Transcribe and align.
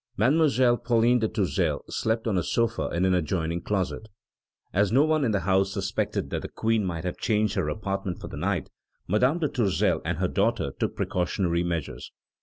Mademoiselle 0.17 0.77
Pauline 0.77 1.19
de 1.19 1.27
Tourzel 1.27 1.83
slept 1.87 2.25
on 2.27 2.35
a 2.35 2.41
sofa 2.41 2.89
in 2.89 3.05
an 3.05 3.13
adjoining 3.13 3.61
closet. 3.61 4.09
As 4.73 4.91
no 4.91 5.03
one 5.05 5.23
in 5.23 5.29
the 5.29 5.41
house 5.41 5.71
suspected 5.71 6.31
that 6.31 6.41
the 6.41 6.49
Queen 6.49 6.83
might 6.83 7.03
have 7.03 7.19
changed 7.19 7.53
her 7.53 7.69
apartment 7.69 8.19
for 8.19 8.27
the 8.27 8.35
night, 8.35 8.71
Madame 9.07 9.37
de 9.37 9.47
Tourzel 9.47 10.01
and 10.03 10.17
her 10.17 10.27
daughter 10.27 10.71
took 10.79 10.95
precautionary 10.95 11.61
measures. 11.61 12.11